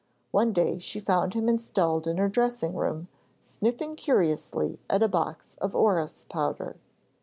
One 0.31 0.51
day 0.51 0.79
she 0.79 0.99
found 0.99 1.35
him 1.35 1.47
installed 1.47 2.07
in 2.07 2.17
her 2.17 2.27
dressing 2.27 2.73
room, 2.73 3.07
sniffing 3.43 3.95
curiously 3.95 4.79
at 4.89 5.03
a 5.03 5.07
box 5.07 5.55
of 5.61 5.75
oris 5.75 6.25
powder. 6.27 6.75